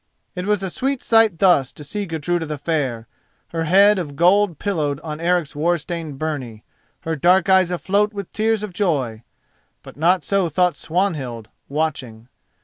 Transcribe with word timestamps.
It 0.33 0.47
was 0.47 0.63
a 0.63 0.71
sweet 0.71 1.03
sight 1.03 1.37
thus 1.37 1.71
to 1.73 1.83
see 1.83 2.07
Gudruda 2.07 2.47
the 2.47 2.57
Fair, 2.57 3.07
her 3.49 3.65
head 3.65 3.99
of 3.99 4.15
gold 4.15 4.57
pillowed 4.57 4.99
on 5.01 5.19
Eric's 5.19 5.55
war 5.55 5.77
stained 5.77 6.17
byrnie, 6.17 6.63
her 7.01 7.13
dark 7.15 7.47
eyes 7.49 7.69
afloat 7.69 8.11
with 8.11 8.33
tears 8.33 8.63
of 8.63 8.73
joy; 8.73 9.21
but 9.83 9.97
not 9.97 10.23
so 10.23 10.49
thought 10.49 10.75
Swanhild, 10.75 11.49
watching. 11.69 12.29